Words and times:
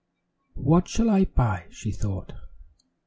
"What 0.55 0.87
shall 0.87 1.11
I 1.11 1.25
buy?" 1.25 1.67
she 1.69 1.91
thought. 1.91 2.33